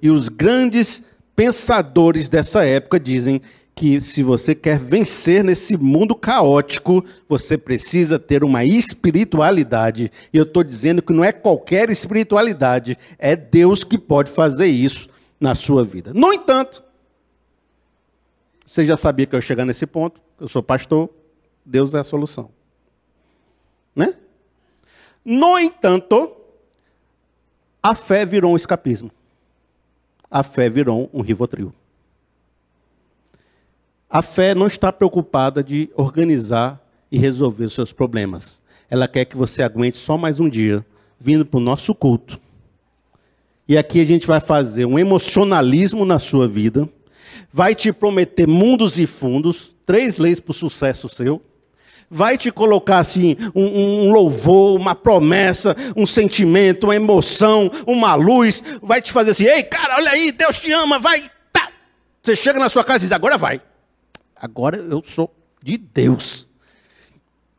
[0.00, 1.02] e os grandes
[1.34, 3.40] pensadores dessa época dizem
[3.78, 10.10] que se você quer vencer nesse mundo caótico, você precisa ter uma espiritualidade.
[10.32, 15.08] E eu estou dizendo que não é qualquer espiritualidade, é Deus que pode fazer isso
[15.38, 16.12] na sua vida.
[16.12, 16.82] No entanto,
[18.66, 21.08] você já sabia que eu ia chegar nesse ponto, eu sou pastor,
[21.64, 22.50] Deus é a solução.
[23.94, 24.14] Né?
[25.24, 26.32] No entanto,
[27.80, 29.12] a fé virou um escapismo.
[30.30, 31.72] A fé virou um rivotril.
[34.10, 38.60] A fé não está preocupada de organizar e resolver os seus problemas.
[38.90, 40.84] Ela quer que você aguente só mais um dia,
[41.20, 42.40] vindo para o nosso culto.
[43.66, 46.88] E aqui a gente vai fazer um emocionalismo na sua vida,
[47.52, 51.42] vai te prometer mundos e fundos, três leis para o sucesso seu,
[52.10, 58.62] vai te colocar assim um, um, louvor, uma promessa, um sentimento, uma emoção, uma luz,
[58.82, 61.70] vai te fazer assim, ei cara, olha aí, Deus te ama, vai, tá.
[62.22, 63.60] Você chega na sua casa e diz, agora vai.
[64.34, 66.48] Agora eu sou de Deus.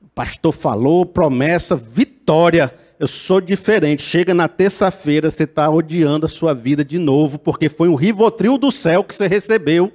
[0.01, 2.73] O pastor falou, promessa, vitória.
[2.97, 4.01] Eu sou diferente.
[4.01, 8.57] Chega na terça-feira, você está odiando a sua vida de novo, porque foi um rivotril
[8.57, 9.91] do céu que você recebeu.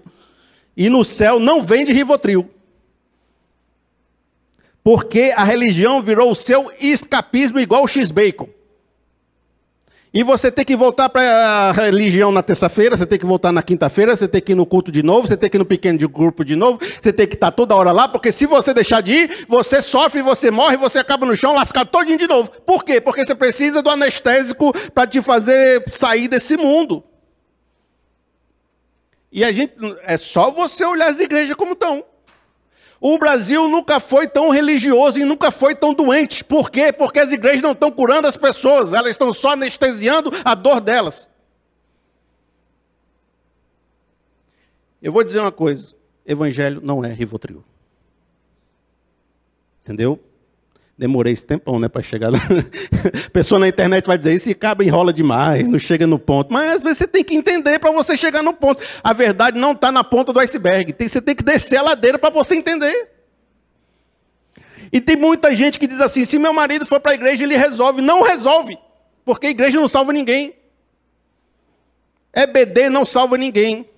[0.76, 2.48] E no céu não vem de rivotril.
[4.84, 8.48] Porque a religião virou o seu escapismo igual o X-Bacon.
[10.12, 13.64] E você tem que voltar para a religião na terça-feira, você tem que voltar na
[13.64, 15.98] quinta-feira, você tem que ir no culto de novo, você tem que ir no pequeno
[15.98, 19.00] de grupo de novo, você tem que estar toda hora lá, porque se você deixar
[19.00, 22.48] de ir, você sofre, você morre, você acaba no chão lascado todinho de novo.
[22.64, 23.00] Por quê?
[23.00, 27.02] Porque você precisa do anestésico para te fazer sair desse mundo.
[29.32, 29.74] E a gente
[30.04, 32.04] é só você olhar as igrejas como estão.
[33.06, 36.42] O Brasil nunca foi tão religioso e nunca foi tão doente.
[36.42, 36.90] Por quê?
[36.90, 41.28] Porque as igrejas não estão curando as pessoas, elas estão só anestesiando a dor delas.
[45.02, 47.62] Eu vou dizer uma coisa: evangelho não é rivotril.
[49.82, 50.18] Entendeu?
[50.96, 52.38] Demorei esse tempão, né, para chegar lá.
[53.32, 56.52] Pessoa na internet vai dizer, isso acaba enrola demais, não chega no ponto.
[56.52, 58.80] Mas às vezes você tem que entender para você chegar no ponto.
[59.02, 60.94] A verdade não está na ponta do iceberg.
[60.98, 63.08] Você tem que descer a ladeira para você entender.
[64.92, 67.56] E tem muita gente que diz assim: se meu marido for para a igreja, ele
[67.56, 68.00] resolve.
[68.00, 68.78] Não resolve,
[69.24, 70.54] porque a igreja não salva ninguém.
[72.32, 73.88] EBD não salva ninguém.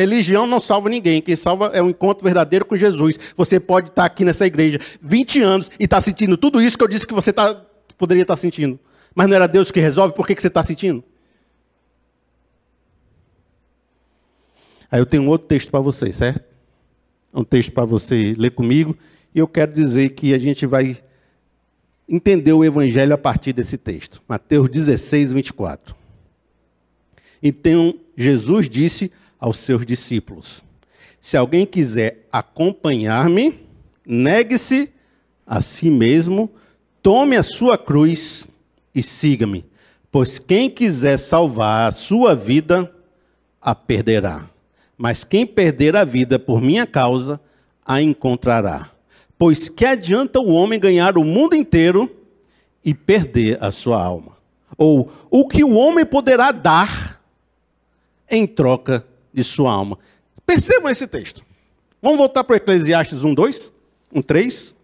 [0.00, 1.20] Religião não salva ninguém.
[1.20, 3.18] Quem salva é o um encontro verdadeiro com Jesus.
[3.36, 6.84] Você pode estar aqui nessa igreja 20 anos e estar tá sentindo tudo isso que
[6.84, 7.54] eu disse que você tá,
[7.98, 8.78] poderia estar tá sentindo.
[9.14, 11.04] Mas não era Deus que resolve, por que, que você está sentindo?
[14.90, 16.44] Aí eu tenho um outro texto para você, certo?
[17.32, 18.96] Um texto para você ler comigo.
[19.34, 20.98] E eu quero dizer que a gente vai
[22.08, 24.20] entender o evangelho a partir desse texto.
[24.26, 25.94] Mateus 16, 24.
[27.42, 30.62] Então, Jesus disse aos seus discípulos:
[31.20, 33.58] Se alguém quiser acompanhar-me,
[34.04, 34.92] negue-se
[35.46, 36.50] a si mesmo,
[37.02, 38.46] tome a sua cruz
[38.94, 39.64] e siga-me.
[40.12, 42.92] Pois quem quiser salvar a sua vida,
[43.60, 44.50] a perderá.
[44.96, 47.40] Mas quem perder a vida por minha causa,
[47.84, 48.90] a encontrará.
[49.38, 52.10] Pois que adianta o homem ganhar o mundo inteiro
[52.84, 54.36] e perder a sua alma?
[54.76, 57.20] Ou o que o homem poderá dar
[58.30, 59.98] em troca de sua alma.
[60.46, 61.44] Percebam esse texto.
[62.02, 63.72] Vamos voltar para Eclesiastes 1, 2?
[64.12, 64.74] 1, 3?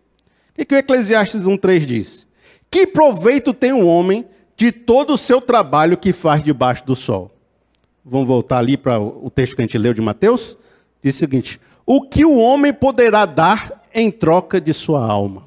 [0.58, 2.26] O que, o Eclesiastes 1, 3 diz?
[2.70, 4.26] Que proveito tem o um homem
[4.56, 7.30] de todo o seu trabalho que faz debaixo do sol?
[8.04, 10.56] Vamos voltar ali para o texto que a gente leu de Mateus?
[11.02, 15.46] Diz o seguinte: O que o homem poderá dar em troca de sua alma?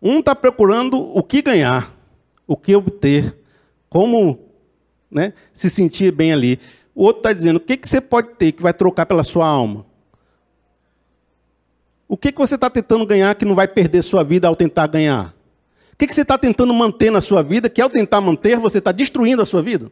[0.00, 1.94] Um está procurando o que ganhar,
[2.46, 3.36] o que obter,
[3.88, 4.38] como
[5.14, 6.58] né, se sentir bem ali.
[6.94, 9.46] O outro está dizendo: o que, que você pode ter que vai trocar pela sua
[9.46, 9.86] alma?
[12.08, 14.88] O que, que você está tentando ganhar que não vai perder sua vida ao tentar
[14.88, 15.34] ganhar?
[15.92, 18.78] O que, que você está tentando manter na sua vida que ao tentar manter você
[18.78, 19.90] está destruindo a sua vida?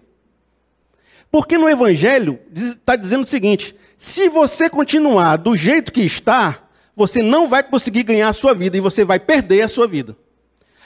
[1.30, 6.58] Porque no Evangelho está dizendo o seguinte: se você continuar do jeito que está,
[6.94, 10.16] você não vai conseguir ganhar a sua vida e você vai perder a sua vida.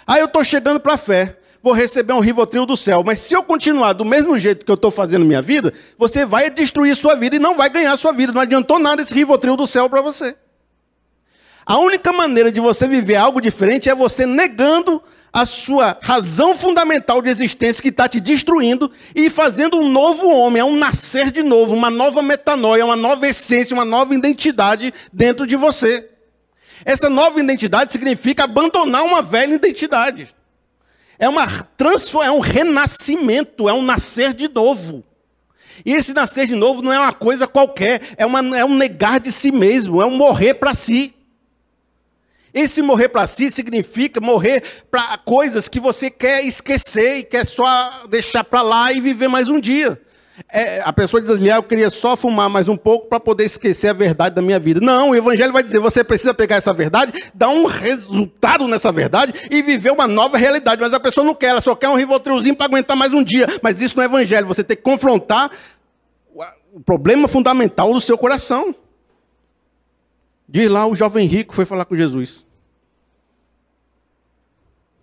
[0.06, 3.02] Aí eu estou chegando para a fé vou receber um rivotril do céu.
[3.04, 6.48] Mas se eu continuar do mesmo jeito que eu estou fazendo minha vida, você vai
[6.48, 8.32] destruir sua vida e não vai ganhar sua vida.
[8.32, 10.36] Não adiantou nada esse rivotril do céu para você.
[11.66, 15.02] A única maneira de você viver algo diferente é você negando
[15.32, 20.60] a sua razão fundamental de existência que está te destruindo e fazendo um novo homem,
[20.60, 25.44] é um nascer de novo, uma nova metanoia, uma nova essência, uma nova identidade dentro
[25.48, 26.08] de você.
[26.84, 30.35] Essa nova identidade significa abandonar uma velha identidade.
[31.18, 31.46] É, uma
[31.76, 32.24] transform...
[32.24, 35.04] é um renascimento, é um nascer de novo.
[35.84, 39.20] E esse nascer de novo não é uma coisa qualquer, é, uma, é um negar
[39.20, 41.14] de si mesmo, é um morrer para si.
[42.52, 48.06] Esse morrer para si significa morrer para coisas que você quer esquecer e quer só
[48.08, 50.00] deixar para lá e viver mais um dia.
[50.52, 53.44] É, a pessoa diz assim, ah, eu queria só fumar mais um pouco para poder
[53.44, 54.80] esquecer a verdade da minha vida.
[54.80, 59.32] Não, o Evangelho vai dizer, você precisa pegar essa verdade, dar um resultado nessa verdade
[59.50, 60.80] e viver uma nova realidade.
[60.80, 63.46] Mas a pessoa não quer, ela só quer um rivotrilzinho para aguentar mais um dia.
[63.62, 65.50] Mas isso não é Evangelho, você tem que confrontar
[66.72, 68.74] o problema fundamental do seu coração.
[70.46, 72.44] Diz lá, o jovem rico foi falar com Jesus.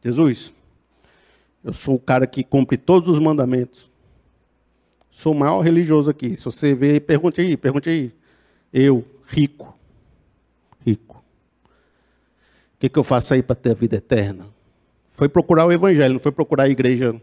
[0.03, 0.53] Jesus,
[1.63, 3.92] eu sou o cara que cumpre todos os mandamentos.
[5.13, 6.35] Sou o maior religioso aqui.
[6.35, 8.11] Se você ver, pergunte aí, pergunte aí.
[8.73, 9.77] Eu, rico.
[10.85, 11.23] Rico.
[12.75, 14.47] O que, que eu faço aí para ter a vida eterna?
[15.13, 17.15] Foi procurar o evangelho, não foi procurar a igreja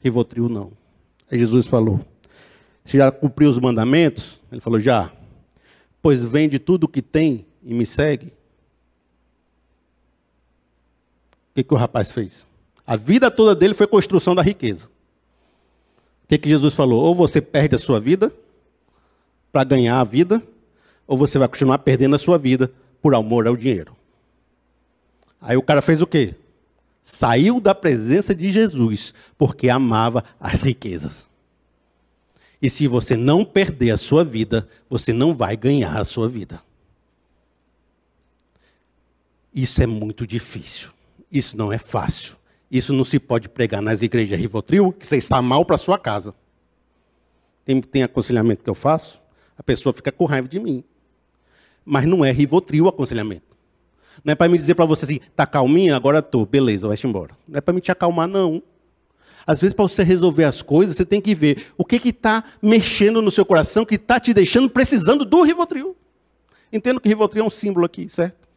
[0.00, 0.70] Rivotril, não.
[1.30, 2.00] Aí Jesus falou:
[2.84, 4.40] Você já cumpriu os mandamentos?
[4.50, 5.10] Ele falou: Já.
[6.00, 8.26] Pois vende tudo o que tem e me segue.
[11.50, 12.46] O que, que o rapaz fez?
[12.86, 14.88] A vida toda dele foi construção da riqueza.
[16.28, 17.02] O que, que Jesus falou?
[17.02, 18.30] Ou você perde a sua vida
[19.50, 20.42] para ganhar a vida,
[21.06, 22.70] ou você vai continuar perdendo a sua vida
[23.00, 23.96] por amor ao dinheiro.
[25.40, 26.34] Aí o cara fez o quê?
[27.02, 31.26] Saiu da presença de Jesus porque amava as riquezas.
[32.60, 36.62] E se você não perder a sua vida, você não vai ganhar a sua vida.
[39.54, 40.90] Isso é muito difícil.
[41.32, 42.37] Isso não é fácil.
[42.70, 46.34] Isso não se pode pregar nas igrejas Rivotril, que você está mal para sua casa.
[47.64, 49.20] Tem, tem aconselhamento que eu faço,
[49.56, 50.84] a pessoa fica com raiva de mim.
[51.84, 53.56] Mas não é Rivotril o aconselhamento.
[54.24, 57.36] Não é para me dizer para você assim, tá calminha, agora tô, beleza, vai embora.
[57.46, 58.62] Não é para me te acalmar, não.
[59.46, 63.22] Às vezes, para você resolver as coisas, você tem que ver o que está mexendo
[63.22, 65.96] no seu coração, que está te deixando precisando do Rivotril.
[66.70, 68.47] Entendo que Rivotril é um símbolo aqui, certo?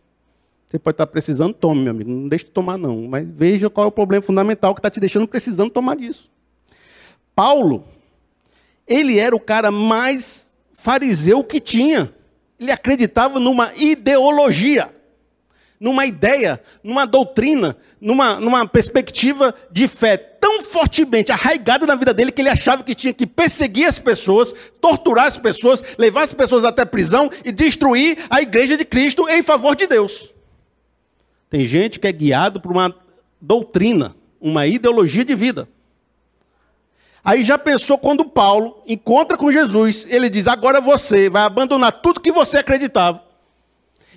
[0.72, 2.10] Você pode estar precisando, tome, meu amigo.
[2.10, 3.06] Não deixe de tomar, não.
[3.06, 6.32] Mas veja qual é o problema fundamental que está te deixando precisando tomar disso.
[7.36, 7.84] Paulo,
[8.88, 12.14] ele era o cara mais fariseu que tinha.
[12.58, 14.90] Ele acreditava numa ideologia,
[15.78, 22.32] numa ideia, numa doutrina, numa, numa perspectiva de fé tão fortemente arraigada na vida dele
[22.32, 26.64] que ele achava que tinha que perseguir as pessoas, torturar as pessoas, levar as pessoas
[26.64, 30.32] até prisão e destruir a igreja de Cristo em favor de Deus.
[31.52, 32.96] Tem gente que é guiado por uma
[33.42, 35.68] doutrina, uma ideologia de vida.
[37.22, 42.22] Aí já pensou quando Paulo encontra com Jesus, ele diz: agora você vai abandonar tudo
[42.22, 43.22] que você acreditava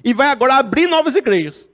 [0.05, 1.69] e vai agora abrir novas igrejas.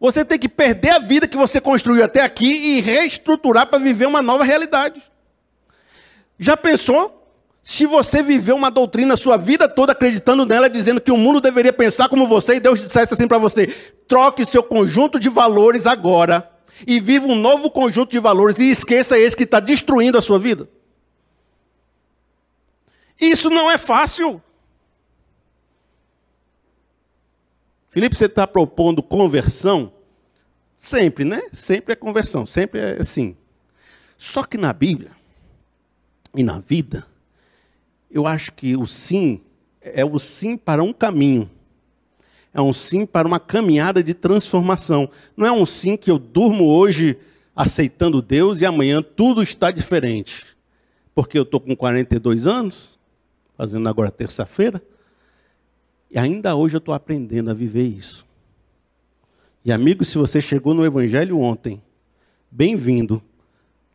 [0.00, 4.06] Você tem que perder a vida que você construiu até aqui e reestruturar para viver
[4.06, 5.00] uma nova realidade.
[6.40, 7.21] Já pensou?
[7.62, 11.72] Se você viveu uma doutrina sua vida toda acreditando nela, dizendo que o mundo deveria
[11.72, 13.66] pensar como você, e Deus dissesse assim para você:
[14.08, 16.50] troque seu conjunto de valores agora
[16.86, 20.38] e viva um novo conjunto de valores e esqueça esse que está destruindo a sua
[20.38, 20.68] vida.
[23.20, 24.42] Isso não é fácil.
[27.88, 29.92] Felipe, você está propondo conversão?
[30.78, 31.42] Sempre, né?
[31.52, 33.36] Sempre é conversão, sempre é assim.
[34.18, 35.12] Só que na Bíblia
[36.34, 37.06] e na vida,
[38.12, 39.40] eu acho que o sim
[39.80, 41.50] é o sim para um caminho.
[42.52, 45.08] É um sim para uma caminhada de transformação.
[45.34, 47.18] Não é um sim que eu durmo hoje
[47.56, 50.46] aceitando Deus e amanhã tudo está diferente.
[51.14, 52.90] Porque eu estou com 42 anos,
[53.56, 54.82] fazendo agora terça-feira,
[56.10, 58.26] e ainda hoje eu estou aprendendo a viver isso.
[59.64, 61.80] E amigo, se você chegou no Evangelho ontem,
[62.50, 63.22] bem-vindo.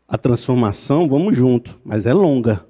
[0.07, 2.65] A transformação, vamos junto, mas é longa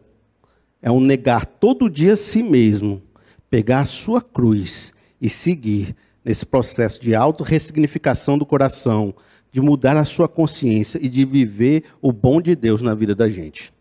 [0.82, 3.02] é um negar todo dia a si mesmo,
[3.50, 9.14] pegar a sua cruz e seguir nesse processo de auto-ressignificação do coração,
[9.52, 13.30] de mudar a sua consciência e de viver o bom de Deus na vida da
[13.30, 13.74] gente.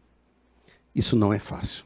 [0.94, 1.85] Isso não é fácil.